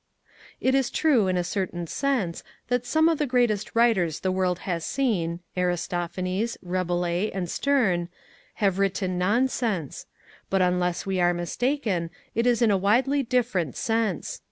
A 0.59 0.65
Defence 0.65 0.65
of 0.65 0.65
Nonsense 0.65 0.67
It 0.67 0.77
is 0.79 0.99
true 0.99 1.27
in 1.27 1.37
a 1.37 1.43
certain 1.43 1.85
sense 1.85 2.43
that 2.69 2.85
some 2.87 3.07
of 3.07 3.19
the 3.19 3.27
greatest 3.27 3.75
writers 3.75 4.21
the 4.21 4.31
world 4.31 4.57
has 4.65 4.83
seen— 4.83 5.41
Aristophanes, 5.55 6.57
Rabelais 6.63 7.29
and 7.31 7.47
Sterne— 7.47 8.09
have 8.63 8.79
written 8.79 9.19
nonsense; 9.19 10.07
but 10.49 10.59
unless 10.63 11.05
we 11.05 11.21
are 11.21 11.35
mis 11.35 11.55
taken, 11.55 12.09
it 12.33 12.47
is 12.47 12.63
in 12.63 12.71
a 12.71 12.77
widely 12.77 13.21
different 13.21 13.75
sense. 13.75 14.39